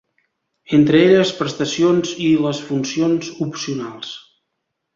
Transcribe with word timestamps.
Entre 0.77 1.01
elles 1.09 1.33
prestacions 1.41 2.15
i 2.29 2.31
les 2.47 2.63
funcions 2.71 3.31
opcionals. 3.49 4.19